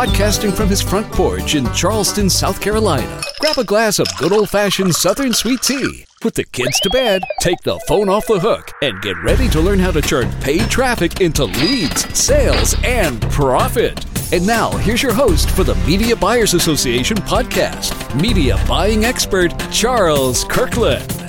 podcasting 0.00 0.56
from 0.56 0.66
his 0.66 0.80
front 0.80 1.06
porch 1.12 1.54
in 1.54 1.70
Charleston, 1.74 2.30
South 2.30 2.58
Carolina. 2.58 3.20
Grab 3.38 3.58
a 3.58 3.64
glass 3.64 3.98
of 3.98 4.08
good 4.16 4.32
old 4.32 4.48
fashioned 4.48 4.94
Southern 4.94 5.34
sweet 5.34 5.60
tea. 5.60 6.06
Put 6.22 6.36
the 6.36 6.44
kids 6.44 6.80
to 6.80 6.88
bed, 6.88 7.22
take 7.42 7.60
the 7.64 7.78
phone 7.86 8.08
off 8.08 8.26
the 8.26 8.40
hook, 8.40 8.72
and 8.80 9.02
get 9.02 9.22
ready 9.22 9.46
to 9.50 9.60
learn 9.60 9.78
how 9.78 9.90
to 9.90 10.00
turn 10.00 10.32
paid 10.40 10.70
traffic 10.70 11.20
into 11.20 11.44
leads, 11.44 12.18
sales, 12.18 12.74
and 12.82 13.20
profit. 13.30 14.02
And 14.32 14.46
now, 14.46 14.70
here's 14.78 15.02
your 15.02 15.12
host 15.12 15.50
for 15.50 15.64
the 15.64 15.74
Media 15.86 16.16
Buyers 16.16 16.54
Association 16.54 17.18
podcast, 17.18 18.18
media 18.18 18.58
buying 18.66 19.04
expert 19.04 19.52
Charles 19.70 20.44
Kirkland. 20.44 21.19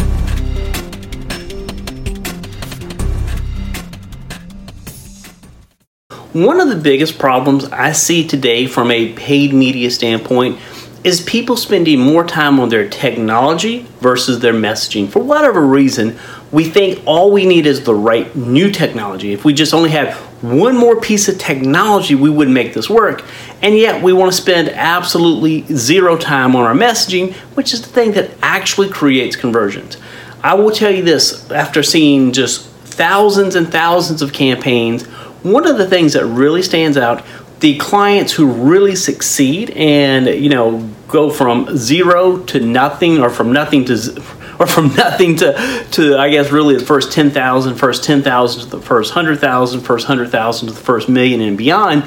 One 6.33 6.61
of 6.61 6.69
the 6.69 6.77
biggest 6.77 7.19
problems 7.19 7.65
I 7.65 7.91
see 7.91 8.25
today 8.25 8.65
from 8.65 8.89
a 8.89 9.11
paid 9.11 9.53
media 9.53 9.91
standpoint 9.91 10.59
is 11.03 11.19
people 11.19 11.57
spending 11.57 11.99
more 11.99 12.23
time 12.23 12.57
on 12.57 12.69
their 12.69 12.87
technology 12.87 13.85
versus 13.99 14.39
their 14.39 14.53
messaging. 14.53 15.09
For 15.09 15.21
whatever 15.21 15.59
reason, 15.59 16.17
we 16.49 16.63
think 16.63 17.03
all 17.05 17.31
we 17.31 17.45
need 17.45 17.65
is 17.65 17.83
the 17.83 17.93
right 17.93 18.33
new 18.33 18.71
technology. 18.71 19.33
If 19.33 19.43
we 19.43 19.51
just 19.51 19.73
only 19.73 19.89
had 19.89 20.13
one 20.41 20.77
more 20.77 21.01
piece 21.01 21.27
of 21.27 21.37
technology, 21.37 22.15
we 22.15 22.29
would 22.29 22.47
make 22.47 22.73
this 22.73 22.89
work. 22.89 23.25
And 23.61 23.77
yet, 23.77 24.01
we 24.01 24.13
want 24.13 24.31
to 24.31 24.41
spend 24.41 24.69
absolutely 24.69 25.63
zero 25.75 26.15
time 26.15 26.55
on 26.55 26.63
our 26.63 26.73
messaging, 26.73 27.33
which 27.57 27.73
is 27.73 27.81
the 27.81 27.89
thing 27.89 28.13
that 28.13 28.31
actually 28.41 28.87
creates 28.87 29.35
conversions. 29.35 29.97
I 30.41 30.53
will 30.53 30.71
tell 30.71 30.91
you 30.91 31.03
this 31.03 31.51
after 31.51 31.83
seeing 31.83 32.31
just 32.31 32.67
thousands 32.67 33.55
and 33.55 33.69
thousands 33.69 34.21
of 34.21 34.31
campaigns 34.31 35.05
one 35.43 35.67
of 35.67 35.77
the 35.77 35.87
things 35.87 36.13
that 36.13 36.25
really 36.25 36.61
stands 36.61 36.97
out 36.97 37.23
the 37.61 37.77
clients 37.77 38.33
who 38.33 38.51
really 38.51 38.95
succeed 38.95 39.69
and 39.71 40.27
you 40.27 40.49
know 40.49 40.89
go 41.07 41.29
from 41.29 41.77
zero 41.77 42.39
to 42.45 42.59
nothing 42.59 43.19
or 43.19 43.29
from 43.29 43.53
nothing 43.53 43.85
to 43.85 43.93
or 44.59 44.67
from 44.67 44.93
nothing 44.95 45.35
to 45.37 45.85
to 45.91 46.17
I 46.17 46.29
guess 46.29 46.51
really 46.51 46.77
the 46.77 46.85
first 46.85 47.11
10,000 47.11 47.75
first 47.75 48.03
10,000 48.03 48.61
to 48.63 48.77
the 48.77 48.81
first 48.81 49.15
100,000 49.15 49.81
first 49.81 50.07
100,000 50.07 50.67
to 50.67 50.73
the 50.73 50.79
first 50.79 51.07
million 51.07 51.41
and 51.41 51.57
beyond 51.57 52.03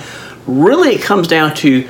really 0.46 0.90
it 0.90 1.02
comes 1.02 1.28
down 1.28 1.54
to 1.56 1.88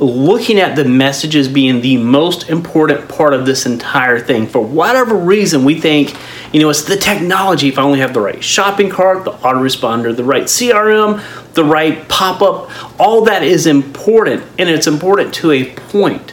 looking 0.00 0.58
at 0.58 0.74
the 0.74 0.84
messages 0.84 1.46
being 1.46 1.80
the 1.80 1.96
most 1.96 2.48
important 2.48 3.08
part 3.08 3.32
of 3.32 3.46
this 3.46 3.64
entire 3.64 4.18
thing. 4.18 4.46
For 4.46 4.60
whatever 4.60 5.14
reason, 5.14 5.64
we 5.64 5.80
think, 5.80 6.16
you 6.52 6.60
know, 6.60 6.70
it's 6.70 6.82
the 6.82 6.96
technology. 6.96 7.68
If 7.68 7.78
I 7.78 7.82
only 7.82 8.00
have 8.00 8.12
the 8.12 8.20
right 8.20 8.42
shopping 8.42 8.90
cart, 8.90 9.24
the 9.24 9.32
autoresponder, 9.32 10.14
the 10.14 10.24
right 10.24 10.44
CRM, 10.44 11.22
the 11.54 11.64
right 11.64 12.08
pop 12.08 12.42
up, 12.42 13.00
all 13.00 13.24
that 13.26 13.42
is 13.42 13.66
important, 13.66 14.42
and 14.58 14.68
it's 14.68 14.86
important 14.86 15.32
to 15.34 15.52
a 15.52 15.72
point. 15.74 16.32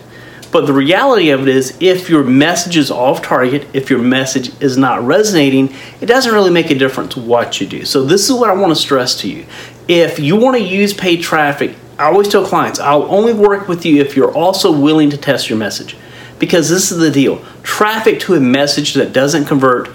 But 0.52 0.66
the 0.66 0.74
reality 0.74 1.30
of 1.30 1.44
it 1.44 1.48
is, 1.48 1.78
if 1.80 2.10
your 2.10 2.26
message 2.26 2.76
is 2.76 2.92
off 2.92 3.22
target, 3.22 3.68
if 3.74 3.90
your 3.90 4.00
message 4.00 4.52
is 4.62 4.78
not 4.78 5.02
resonating, 5.02 5.74
it 6.02 6.08
doesn't 6.08 6.34
really 6.34 6.52
make 6.52 6.70
a 6.70 6.76
difference 6.76 7.16
what 7.16 7.62
you 7.62 7.68
do. 7.68 7.86
So, 7.86 8.04
this 8.04 8.30
is 8.30 8.36
what 8.36 8.50
I 8.50 8.54
want 8.54 8.72
to 8.72 8.76
stress 8.76 9.16
to 9.22 9.30
you. 9.30 9.46
If 9.88 10.20
you 10.20 10.36
want 10.36 10.58
to 10.58 10.64
use 10.64 10.94
paid 10.94 11.22
traffic, 11.22 11.76
I 12.02 12.06
always 12.06 12.28
tell 12.28 12.44
clients, 12.44 12.80
I'll 12.80 13.04
only 13.04 13.32
work 13.32 13.68
with 13.68 13.86
you 13.86 14.02
if 14.02 14.16
you're 14.16 14.32
also 14.32 14.72
willing 14.72 15.12
to 15.12 15.18
test 15.18 15.50
your 15.50 15.60
message. 15.60 15.96
Because 16.40 16.68
this 16.68 16.92
is 16.92 16.98
the 16.98 17.12
deal 17.12 17.46
traffic 17.62 18.20
to 18.22 18.34
a 18.34 18.40
message 18.40 18.96
that 18.96 19.14
doesn't 19.14 19.46
convert, 19.46 19.90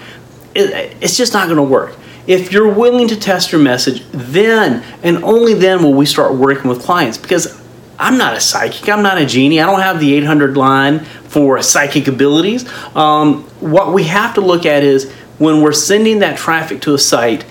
it, 0.55 0.95
it's 1.01 1.17
just 1.17 1.33
not 1.33 1.47
going 1.47 1.57
to 1.57 1.63
work. 1.63 1.97
If 2.25 2.53
you're 2.53 2.73
willing 2.73 3.09
to 3.09 3.17
test 3.17 3.51
your 3.51 3.59
message, 3.61 4.03
then 4.11 4.83
and 5.03 5.21
only 5.23 5.53
then 5.53 5.83
will 5.83 5.93
we 5.93 6.05
start 6.05 6.35
working 6.35 6.69
with 6.69 6.81
clients. 6.81 7.17
Because 7.17 7.61
I'm 7.99 8.17
not 8.17 8.37
a 8.37 8.39
psychic, 8.39 8.87
I'm 8.87 9.03
not 9.03 9.17
a 9.17 9.25
genie, 9.25 9.59
I 9.59 9.65
don't 9.65 9.81
have 9.81 9.99
the 9.99 10.13
800 10.13 10.55
line 10.55 10.99
for 10.99 11.61
psychic 11.61 12.07
abilities. 12.07 12.69
Um, 12.95 13.43
what 13.59 13.93
we 13.93 14.05
have 14.05 14.35
to 14.35 14.41
look 14.41 14.65
at 14.65 14.83
is 14.83 15.11
when 15.39 15.61
we're 15.61 15.73
sending 15.73 16.19
that 16.19 16.37
traffic 16.37 16.81
to 16.81 16.93
a 16.93 16.99
site, 16.99 17.45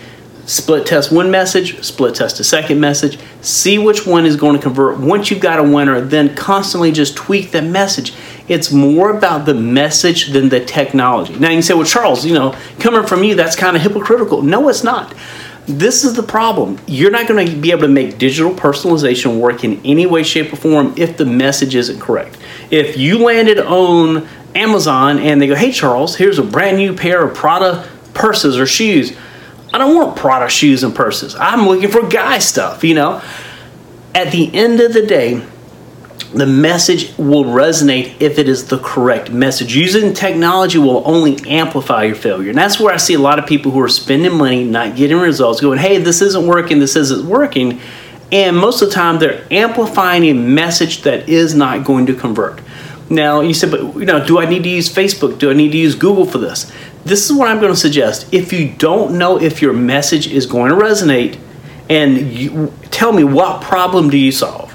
split 0.46 0.86
test 0.86 1.12
one 1.12 1.30
message, 1.30 1.82
split 1.84 2.14
test 2.14 2.40
a 2.40 2.44
second 2.44 2.80
message, 2.80 3.18
see 3.42 3.78
which 3.78 4.06
one 4.06 4.24
is 4.24 4.36
going 4.36 4.56
to 4.56 4.62
convert. 4.62 4.98
Once 4.98 5.30
you've 5.30 5.40
got 5.40 5.58
a 5.58 5.62
winner, 5.62 6.00
then 6.00 6.34
constantly 6.34 6.92
just 6.92 7.16
tweak 7.16 7.50
the 7.50 7.60
message. 7.60 8.14
It's 8.48 8.72
more 8.72 9.16
about 9.16 9.44
the 9.44 9.54
message 9.54 10.28
than 10.28 10.48
the 10.48 10.64
technology. 10.64 11.34
Now 11.34 11.50
you 11.50 11.56
can 11.56 11.62
say, 11.62 11.74
well, 11.74 11.84
Charles, 11.84 12.24
you 12.24 12.34
know, 12.34 12.56
coming 12.78 13.04
from 13.04 13.24
you, 13.24 13.34
that's 13.34 13.56
kind 13.56 13.76
of 13.76 13.82
hypocritical. 13.82 14.42
No, 14.42 14.68
it's 14.68 14.84
not. 14.84 15.14
This 15.66 16.04
is 16.04 16.14
the 16.14 16.22
problem. 16.22 16.78
You're 16.86 17.10
not 17.10 17.26
going 17.26 17.44
to 17.44 17.56
be 17.56 17.72
able 17.72 17.82
to 17.82 17.88
make 17.88 18.18
digital 18.18 18.54
personalization 18.54 19.40
work 19.40 19.64
in 19.64 19.84
any 19.84 20.06
way, 20.06 20.22
shape, 20.22 20.52
or 20.52 20.56
form 20.56 20.94
if 20.96 21.16
the 21.16 21.26
message 21.26 21.74
isn't 21.74 22.00
correct. 22.00 22.38
If 22.70 22.96
you 22.96 23.18
landed 23.18 23.58
on 23.58 24.28
Amazon 24.54 25.18
and 25.18 25.42
they 25.42 25.48
go, 25.48 25.56
hey, 25.56 25.72
Charles, 25.72 26.14
here's 26.14 26.38
a 26.38 26.44
brand 26.44 26.76
new 26.76 26.94
pair 26.94 27.26
of 27.26 27.34
Prada 27.34 27.88
purses 28.14 28.56
or 28.56 28.64
shoes 28.64 29.16
I 29.76 29.78
don't 29.78 29.94
want 29.94 30.16
Prada 30.16 30.48
shoes 30.48 30.82
and 30.84 30.94
purses. 30.94 31.34
I'm 31.34 31.68
looking 31.68 31.90
for 31.90 32.08
guy 32.08 32.38
stuff, 32.38 32.82
you 32.82 32.94
know. 32.94 33.20
At 34.14 34.32
the 34.32 34.50
end 34.54 34.80
of 34.80 34.94
the 34.94 35.04
day, 35.04 35.46
the 36.32 36.46
message 36.46 37.14
will 37.18 37.44
resonate 37.44 38.14
if 38.18 38.38
it 38.38 38.48
is 38.48 38.68
the 38.68 38.78
correct 38.78 39.30
message. 39.30 39.76
Using 39.76 40.14
technology 40.14 40.78
will 40.78 41.02
only 41.04 41.36
amplify 41.46 42.04
your 42.04 42.14
failure. 42.14 42.48
And 42.48 42.56
that's 42.56 42.80
where 42.80 42.94
I 42.94 42.96
see 42.96 43.12
a 43.12 43.18
lot 43.18 43.38
of 43.38 43.44
people 43.44 43.70
who 43.70 43.82
are 43.82 43.88
spending 43.88 44.32
money, 44.32 44.64
not 44.64 44.96
getting 44.96 45.18
results, 45.18 45.60
going, 45.60 45.78
hey, 45.78 45.98
this 45.98 46.22
isn't 46.22 46.46
working, 46.46 46.78
this 46.78 46.96
isn't 46.96 47.28
working. 47.28 47.78
And 48.32 48.56
most 48.56 48.80
of 48.80 48.88
the 48.88 48.94
time, 48.94 49.18
they're 49.18 49.46
amplifying 49.50 50.24
a 50.24 50.32
message 50.32 51.02
that 51.02 51.28
is 51.28 51.54
not 51.54 51.84
going 51.84 52.06
to 52.06 52.14
convert. 52.14 52.62
Now, 53.08 53.40
you 53.40 53.54
said, 53.54 53.70
but 53.70 53.80
you 53.94 54.04
know, 54.04 54.24
do 54.26 54.38
I 54.38 54.46
need 54.46 54.64
to 54.64 54.68
use 54.68 54.92
Facebook? 54.92 55.38
Do 55.38 55.50
I 55.50 55.54
need 55.54 55.72
to 55.72 55.78
use 55.78 55.94
Google 55.94 56.26
for 56.26 56.38
this? 56.38 56.70
This 57.04 57.24
is 57.24 57.36
what 57.36 57.48
I'm 57.48 57.60
going 57.60 57.72
to 57.72 57.78
suggest. 57.78 58.32
If 58.32 58.52
you 58.52 58.72
don't 58.72 59.16
know 59.16 59.40
if 59.40 59.62
your 59.62 59.72
message 59.72 60.26
is 60.26 60.46
going 60.46 60.70
to 60.70 60.76
resonate, 60.76 61.38
and 61.88 62.32
you, 62.32 62.72
tell 62.90 63.12
me 63.12 63.22
what 63.22 63.62
problem 63.62 64.10
do 64.10 64.18
you 64.18 64.32
solve? 64.32 64.74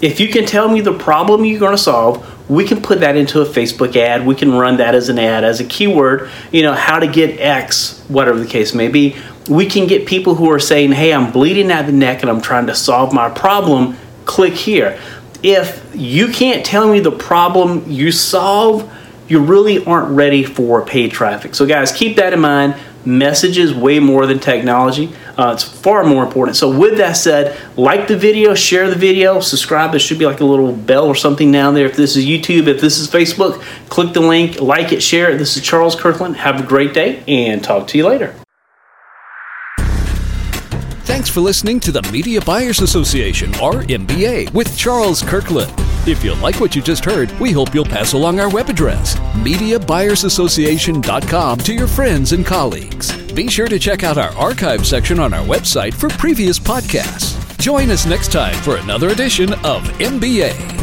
If 0.00 0.20
you 0.20 0.28
can 0.28 0.46
tell 0.46 0.68
me 0.68 0.80
the 0.80 0.96
problem 0.96 1.44
you're 1.44 1.60
going 1.60 1.76
to 1.76 1.82
solve, 1.82 2.28
we 2.50 2.64
can 2.64 2.82
put 2.82 3.00
that 3.00 3.16
into 3.16 3.40
a 3.40 3.44
Facebook 3.44 3.96
ad. 3.96 4.26
We 4.26 4.34
can 4.34 4.52
run 4.52 4.76
that 4.78 4.94
as 4.94 5.08
an 5.08 5.18
ad, 5.18 5.44
as 5.44 5.60
a 5.60 5.64
keyword, 5.64 6.28
you 6.50 6.62
know, 6.62 6.72
how 6.72 6.98
to 6.98 7.06
get 7.06 7.40
X, 7.40 8.00
whatever 8.08 8.38
the 8.38 8.46
case 8.46 8.74
may 8.74 8.88
be. 8.88 9.16
We 9.48 9.66
can 9.66 9.86
get 9.86 10.06
people 10.06 10.34
who 10.34 10.50
are 10.50 10.58
saying, 10.58 10.92
hey, 10.92 11.12
I'm 11.12 11.32
bleeding 11.32 11.70
at 11.70 11.86
the 11.86 11.92
neck 11.92 12.22
and 12.22 12.30
I'm 12.30 12.40
trying 12.40 12.66
to 12.66 12.74
solve 12.74 13.12
my 13.12 13.28
problem. 13.28 13.96
Click 14.24 14.54
here. 14.54 15.00
If 15.42 15.84
you 15.94 16.28
can't 16.28 16.64
tell 16.64 16.90
me 16.90 17.00
the 17.00 17.10
problem 17.10 17.90
you 17.90 18.12
solve, 18.12 18.90
you 19.26 19.40
really 19.40 19.84
aren't 19.84 20.14
ready 20.14 20.44
for 20.44 20.84
paid 20.84 21.10
traffic. 21.10 21.54
So, 21.54 21.66
guys, 21.66 21.90
keep 21.90 22.16
that 22.16 22.32
in 22.32 22.40
mind. 22.40 22.76
Messages 23.04 23.74
way 23.74 23.98
more 23.98 24.26
than 24.26 24.38
technology. 24.38 25.12
Uh, 25.36 25.52
it's 25.54 25.64
far 25.64 26.04
more 26.04 26.22
important. 26.22 26.56
So, 26.56 26.78
with 26.78 26.98
that 26.98 27.14
said, 27.14 27.58
like 27.76 28.06
the 28.06 28.16
video, 28.16 28.54
share 28.54 28.88
the 28.88 28.96
video, 28.96 29.40
subscribe. 29.40 29.90
There 29.90 29.98
should 29.98 30.20
be 30.20 30.26
like 30.26 30.40
a 30.40 30.44
little 30.44 30.72
bell 30.72 31.06
or 31.06 31.16
something 31.16 31.50
down 31.50 31.74
there. 31.74 31.86
If 31.86 31.96
this 31.96 32.16
is 32.16 32.24
YouTube, 32.24 32.68
if 32.68 32.80
this 32.80 33.00
is 33.00 33.08
Facebook, 33.08 33.60
click 33.88 34.12
the 34.12 34.20
link, 34.20 34.60
like 34.60 34.92
it, 34.92 35.02
share 35.02 35.32
it. 35.32 35.38
This 35.38 35.56
is 35.56 35.62
Charles 35.64 35.96
Kirkland. 35.96 36.36
Have 36.36 36.60
a 36.60 36.62
great 36.62 36.94
day 36.94 37.24
and 37.26 37.64
talk 37.64 37.88
to 37.88 37.98
you 37.98 38.06
later. 38.06 38.36
Thanks 41.12 41.28
for 41.28 41.42
listening 41.42 41.78
to 41.80 41.92
the 41.92 42.00
Media 42.10 42.40
Buyers 42.40 42.80
Association, 42.80 43.50
or 43.56 43.82
MBA, 43.82 44.50
with 44.54 44.74
Charles 44.78 45.20
Kirkland. 45.20 45.70
If 46.08 46.24
you 46.24 46.34
like 46.36 46.58
what 46.58 46.74
you 46.74 46.80
just 46.80 47.04
heard, 47.04 47.30
we 47.38 47.52
hope 47.52 47.74
you'll 47.74 47.84
pass 47.84 48.14
along 48.14 48.40
our 48.40 48.48
web 48.48 48.70
address, 48.70 49.16
MediaBuyersAssociation.com, 49.44 51.58
to 51.58 51.74
your 51.74 51.86
friends 51.86 52.32
and 52.32 52.46
colleagues. 52.46 53.14
Be 53.34 53.46
sure 53.46 53.68
to 53.68 53.78
check 53.78 54.04
out 54.04 54.16
our 54.16 54.34
archive 54.38 54.86
section 54.86 55.20
on 55.20 55.34
our 55.34 55.44
website 55.44 55.92
for 55.92 56.08
previous 56.08 56.58
podcasts. 56.58 57.58
Join 57.58 57.90
us 57.90 58.06
next 58.06 58.32
time 58.32 58.54
for 58.62 58.76
another 58.76 59.10
edition 59.10 59.52
of 59.52 59.82
MBA. 59.98 60.81